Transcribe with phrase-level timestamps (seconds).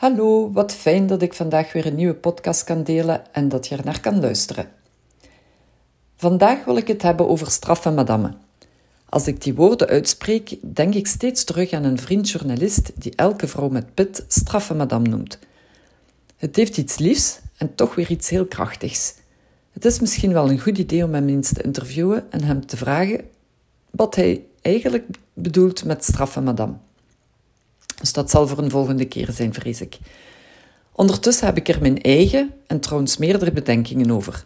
[0.00, 3.76] Hallo, wat fijn dat ik vandaag weer een nieuwe podcast kan delen en dat je
[3.76, 4.68] er naar kan luisteren.
[6.16, 8.34] Vandaag wil ik het hebben over straffe madame.
[9.08, 13.48] Als ik die woorden uitspreek, denk ik steeds terug aan een vriend journalist die elke
[13.48, 15.38] vrouw met pit straffe madame noemt.
[16.36, 19.14] Het heeft iets liefs en toch weer iets heel krachtigs.
[19.72, 22.76] Het is misschien wel een goed idee om hem eens te interviewen en hem te
[22.76, 23.20] vragen
[23.90, 26.74] wat hij eigenlijk bedoelt met straffe madame.
[28.00, 29.98] Dus dat zal voor een volgende keer zijn, vrees ik.
[30.92, 34.44] Ondertussen heb ik er mijn eigen en trouwens meerdere bedenkingen over.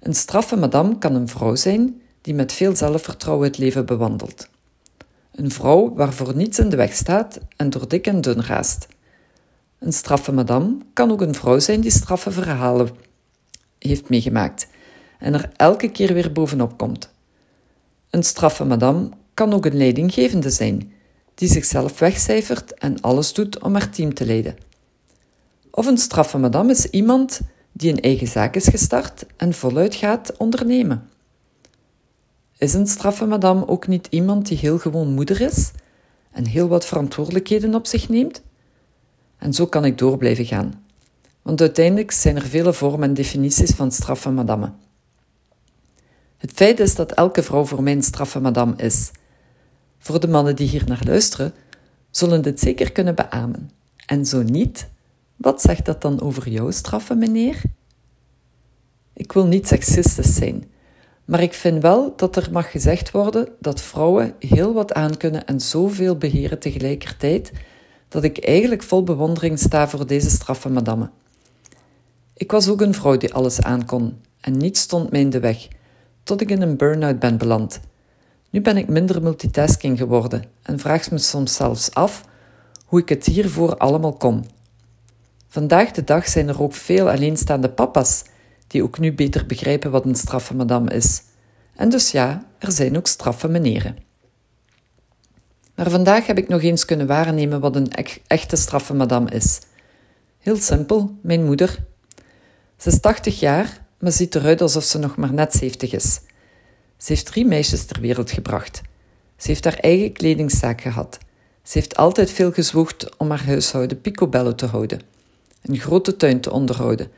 [0.00, 4.48] Een straffe madame kan een vrouw zijn die met veel zelfvertrouwen het leven bewandelt.
[5.34, 8.88] Een vrouw waarvoor niets in de weg staat en door dik en dun raast.
[9.78, 12.88] Een straffe madame kan ook een vrouw zijn die straffe verhalen
[13.78, 14.66] heeft meegemaakt
[15.18, 17.10] en er elke keer weer bovenop komt.
[18.10, 20.92] Een straffe madame kan ook een leidinggevende zijn
[21.40, 24.56] die zichzelf wegcijfert en alles doet om haar team te leiden.
[25.70, 27.40] Of een straffe madame is iemand
[27.72, 31.08] die een eigen zaak is gestart en voluit gaat ondernemen.
[32.58, 35.70] Is een straffe madame ook niet iemand die heel gewoon moeder is
[36.32, 38.42] en heel wat verantwoordelijkheden op zich neemt?
[39.38, 40.84] En zo kan ik door blijven gaan.
[41.42, 44.72] Want uiteindelijk zijn er vele vormen en definities van straffe madame.
[46.36, 49.10] Het feit is dat elke vrouw voor mij een straffe madame is.
[50.02, 51.54] Voor de mannen die hier naar luisteren,
[52.10, 53.70] zullen dit zeker kunnen beamen.
[54.06, 54.88] En zo niet,
[55.36, 57.62] wat zegt dat dan over jouw straffe meneer?
[59.12, 60.64] Ik wil niet seksistisch zijn,
[61.24, 65.60] maar ik vind wel dat er mag gezegd worden dat vrouwen heel wat aankunnen en
[65.60, 67.52] zoveel beheren tegelijkertijd,
[68.08, 71.10] dat ik eigenlijk vol bewondering sta voor deze straffe madame.
[72.34, 75.68] Ik was ook een vrouw die alles aankon en niets stond mij in de weg,
[76.22, 77.80] tot ik in een burn-out ben beland.
[78.50, 82.24] Nu ben ik minder multitasking geworden en vraag me soms zelfs af
[82.86, 84.44] hoe ik het hiervoor allemaal kon.
[85.48, 88.24] Vandaag de dag zijn er ook veel alleenstaande papa's
[88.66, 91.22] die ook nu beter begrijpen wat een straffe madame is.
[91.76, 93.96] En dus ja, er zijn ook straffe meneren.
[95.74, 97.90] Maar vandaag heb ik nog eens kunnen waarnemen wat een
[98.26, 99.60] echte straffe madame is.
[100.38, 101.78] Heel simpel, mijn moeder.
[102.76, 106.20] Ze is 80 jaar, maar ziet eruit alsof ze nog maar net 70 is.
[107.00, 108.80] Ze heeft drie meisjes ter wereld gebracht.
[109.36, 111.18] Ze heeft haar eigen kledingzaak gehad.
[111.62, 115.00] Ze heeft altijd veel gezwoegd om haar huishouden picobello te houden,
[115.62, 117.10] een grote tuin te onderhouden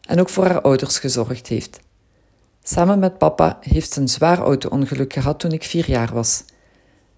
[0.00, 1.80] en ook voor haar ouders gezorgd heeft.
[2.62, 6.44] Samen met papa heeft ze een zwaar auto-ongeluk gehad toen ik vier jaar was.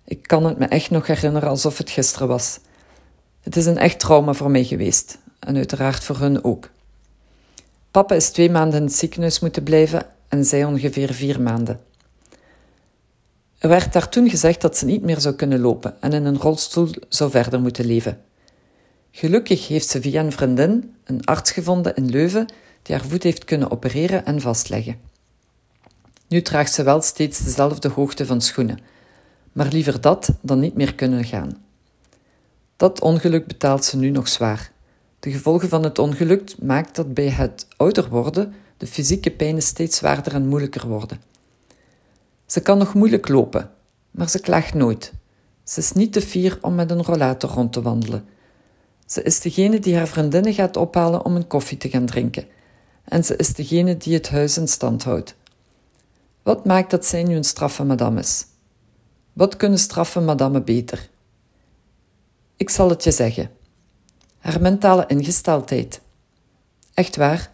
[0.04, 2.58] Ik kan het me echt nog herinneren alsof het gisteren was.
[3.40, 6.70] Het is een echt trauma voor mij geweest en uiteraard voor hun ook.
[7.90, 11.80] Papa is twee maanden in het ziekenhuis moeten blijven en zij ongeveer vier maanden.
[13.64, 16.38] Er werd daar toen gezegd dat ze niet meer zou kunnen lopen en in een
[16.38, 18.20] rolstoel zou verder moeten leven.
[19.10, 22.46] Gelukkig heeft ze via een vriendin een arts gevonden in Leuven
[22.82, 25.00] die haar voet heeft kunnen opereren en vastleggen.
[26.28, 28.78] Nu draagt ze wel steeds dezelfde hoogte van schoenen,
[29.52, 31.64] maar liever dat dan niet meer kunnen gaan.
[32.76, 34.72] Dat ongeluk betaalt ze nu nog zwaar.
[35.20, 39.96] De gevolgen van het ongeluk maakt dat bij het ouder worden de fysieke pijnen steeds
[39.96, 41.33] zwaarder en moeilijker worden.
[42.46, 43.70] Ze kan nog moeilijk lopen,
[44.10, 45.12] maar ze klaagt nooit.
[45.64, 48.24] Ze is niet te fier om met een rollator rond te wandelen.
[49.06, 52.46] Ze is degene die haar vriendinnen gaat ophalen om een koffie te gaan drinken.
[53.04, 55.34] En ze is degene die het huis in stand houdt.
[56.42, 58.46] Wat maakt dat zij nu een straffe madame is?
[59.32, 61.08] Wat kunnen straffe madame beter?
[62.56, 63.50] Ik zal het je zeggen.
[64.38, 66.00] Haar mentale ingesteldheid.
[66.94, 67.50] Echt waar,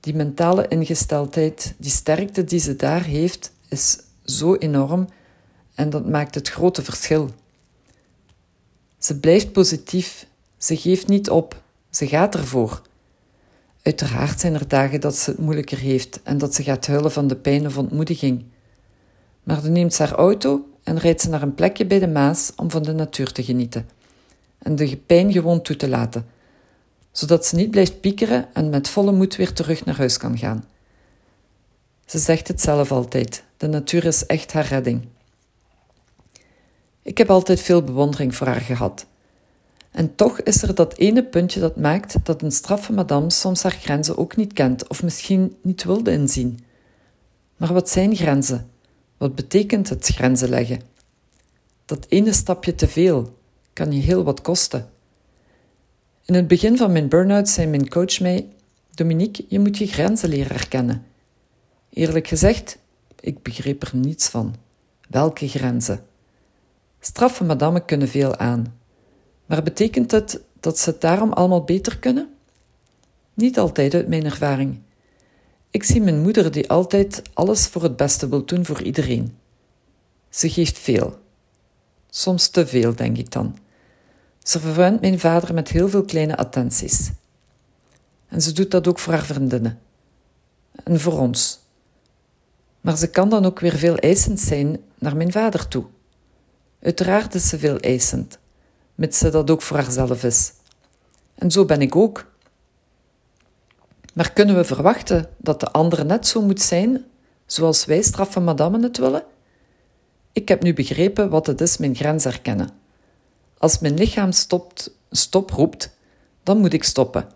[0.00, 5.08] die mentale ingesteldheid, die sterkte die ze daar heeft, is zo enorm
[5.74, 7.30] en dat maakt het grote verschil.
[8.98, 10.26] Ze blijft positief,
[10.58, 12.82] ze geeft niet op, ze gaat ervoor.
[13.82, 17.26] Uiteraard zijn er dagen dat ze het moeilijker heeft en dat ze gaat huilen van
[17.26, 18.44] de pijn of ontmoediging.
[19.42, 22.52] Maar dan neemt ze haar auto en rijdt ze naar een plekje bij de Maas
[22.56, 23.88] om van de natuur te genieten
[24.58, 26.26] en de pijn gewoon toe te laten,
[27.12, 30.64] zodat ze niet blijft piekeren en met volle moed weer terug naar huis kan gaan.
[32.06, 35.08] Ze zegt het zelf altijd: de natuur is echt haar redding.
[37.02, 39.06] Ik heb altijd veel bewondering voor haar gehad.
[39.90, 43.76] En toch is er dat ene puntje dat maakt dat een straffe madame soms haar
[43.80, 46.58] grenzen ook niet kent of misschien niet wilde inzien.
[47.56, 48.70] Maar wat zijn grenzen?
[49.16, 50.80] Wat betekent het grenzen leggen?
[51.84, 53.38] Dat ene stapje te veel
[53.72, 54.90] kan je heel wat kosten.
[56.24, 58.48] In het begin van mijn burn-out zei mijn coach mij:
[58.94, 61.04] Dominique, je moet je grenzen leren herkennen.
[61.90, 62.78] Eerlijk gezegd,
[63.20, 64.54] ik begreep er niets van.
[65.08, 66.04] Welke grenzen?
[67.00, 68.74] Straffe madammen kunnen veel aan.
[69.46, 72.28] Maar betekent het dat ze het daarom allemaal beter kunnen?
[73.34, 74.78] Niet altijd uit mijn ervaring.
[75.70, 79.36] Ik zie mijn moeder die altijd alles voor het beste wil doen voor iedereen.
[80.30, 81.18] Ze geeft veel.
[82.10, 83.58] Soms te veel, denk ik dan.
[84.42, 87.10] Ze verwant mijn vader met heel veel kleine attenties.
[88.28, 89.78] En ze doet dat ook voor haar vriendinnen.
[90.84, 91.60] En voor ons.
[92.86, 95.84] Maar ze kan dan ook weer veel eisend zijn naar mijn vader toe.
[96.82, 98.38] Uiteraard is ze veel eisend,
[98.94, 100.52] mits ze dat ook voor haarzelf is.
[101.34, 102.26] En zo ben ik ook.
[104.14, 107.04] Maar kunnen we verwachten dat de andere net zo moet zijn
[107.46, 109.24] zoals wij straffen madame het willen?
[110.32, 112.70] Ik heb nu begrepen wat het is mijn grens herkennen.
[113.58, 115.96] Als mijn lichaam stopt, stop roept,
[116.42, 117.28] dan moet ik stoppen.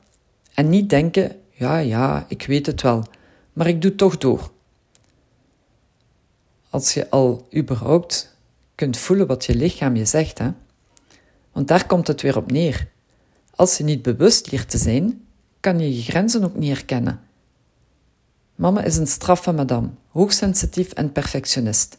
[0.55, 3.05] En niet denken, ja, ja, ik weet het wel,
[3.53, 4.51] maar ik doe toch door.
[6.71, 8.37] Als je al überhaupt
[8.75, 10.51] kunt voelen wat je lichaam je zegt, hè?
[11.53, 12.89] Want daar komt het weer op neer.
[13.55, 15.25] Als je niet bewust leert te zijn,
[15.61, 17.21] kan je je grenzen ook niet herkennen.
[18.55, 21.97] Mama is een straffe madame, hoogsensitief en perfectionist.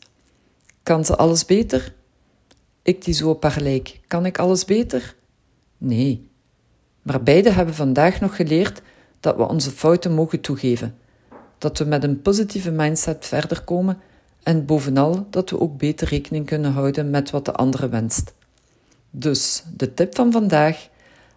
[0.84, 1.94] Kan ze alles beter?
[2.82, 5.16] Ik die zo op haar lijk, kan ik alles beter?
[5.78, 6.30] Nee.
[7.02, 8.82] Maar beide hebben vandaag nog geleerd
[9.20, 10.98] dat we onze fouten mogen toegeven,
[11.58, 14.00] dat we met een positieve mindset verder komen
[14.44, 18.34] en bovenal dat we ook beter rekening kunnen houden met wat de andere wenst.
[19.10, 20.90] Dus de tip van vandaag: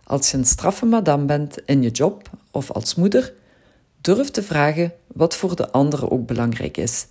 [0.04, 3.32] als je een straffe madame bent in je job of als moeder,
[4.00, 7.06] durf te vragen wat voor de andere ook belangrijk is.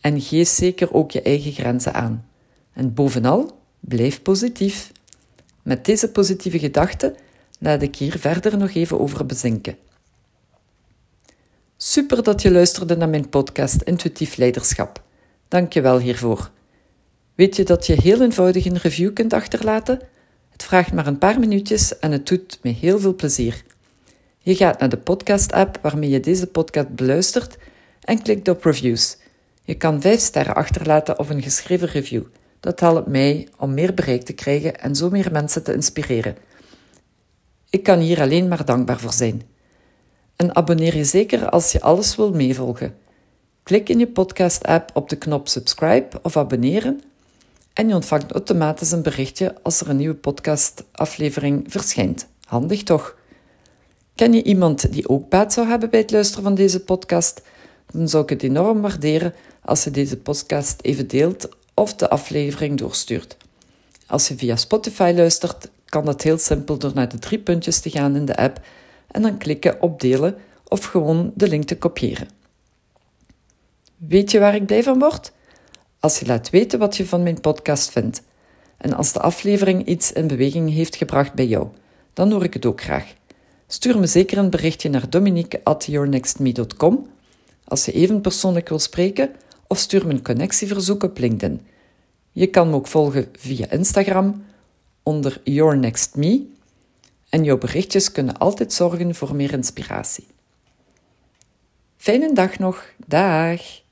[0.00, 2.26] En geef zeker ook je eigen grenzen aan.
[2.72, 4.92] En bovenal, blijf positief.
[5.62, 7.14] Met deze positieve gedachten
[7.58, 9.76] laat ik hier verder nog even over bezinken.
[11.76, 15.02] Super dat je luisterde naar mijn podcast Intuïtief Leiderschap.
[15.48, 16.50] Dank je wel hiervoor.
[17.34, 20.00] Weet je dat je heel eenvoudig een review kunt achterlaten?
[20.50, 23.62] Het vraagt maar een paar minuutjes en het doet me heel veel plezier.
[24.38, 27.56] Je gaat naar de podcast-app waarmee je deze podcast beluistert
[28.00, 29.16] en klikt op reviews.
[29.62, 32.22] Je kan vijf sterren achterlaten of een geschreven review.
[32.60, 36.36] Dat helpt mij om meer bereik te krijgen en zo meer mensen te inspireren.
[37.70, 39.42] Ik kan hier alleen maar dankbaar voor zijn.
[40.36, 42.96] En abonneer je zeker als je alles wil meevolgen.
[43.64, 47.02] Klik in je podcast-app op de knop subscribe of abonneren
[47.72, 52.26] en je ontvangt automatisch een berichtje als er een nieuwe podcastaflevering verschijnt.
[52.44, 53.16] Handig toch?
[54.14, 57.42] Ken je iemand die ook baat zou hebben bij het luisteren van deze podcast?
[57.92, 62.78] Dan zou ik het enorm waarderen als je deze podcast even deelt of de aflevering
[62.78, 63.36] doorstuurt.
[64.06, 67.90] Als je via Spotify luistert, kan dat heel simpel door naar de drie puntjes te
[67.90, 68.60] gaan in de app
[69.10, 70.36] en dan klikken op delen
[70.68, 72.42] of gewoon de link te kopiëren.
[74.08, 75.32] Weet je waar ik blij van word?
[76.00, 78.22] Als je laat weten wat je van mijn podcast vindt.
[78.76, 81.68] En als de aflevering iets in beweging heeft gebracht bij jou,
[82.12, 83.14] dan hoor ik het ook graag.
[83.66, 87.06] Stuur me zeker een berichtje naar dominique@yournextme.com
[87.64, 89.30] als je even persoonlijk wil spreken
[89.66, 91.66] of stuur me een connectieverzoek op LinkedIn.
[92.32, 94.44] Je kan me ook volgen via Instagram
[95.02, 96.46] onder yournextme
[97.28, 100.26] en jouw berichtjes kunnen altijd zorgen voor meer inspiratie.
[101.96, 102.92] Fijne dag nog.
[103.06, 103.83] Dag!